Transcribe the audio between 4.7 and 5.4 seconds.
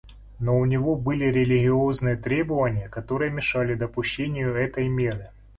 меры.